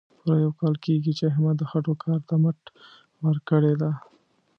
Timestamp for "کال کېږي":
0.59-1.11